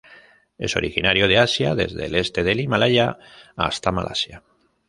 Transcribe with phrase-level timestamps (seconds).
[0.57, 3.19] Es originario de Asia desde el este del Himalaya
[3.55, 4.41] hasta Malasia.